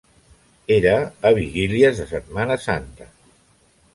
Era 0.75 0.93
a 1.29 1.33
vigílies 1.39 2.01
de 2.01 2.09
Setmana 2.13 2.57
Santa. 2.65 3.11